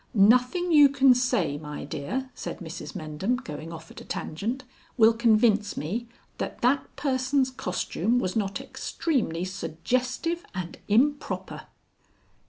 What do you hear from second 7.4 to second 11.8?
costume was not extremely suggestive and improper."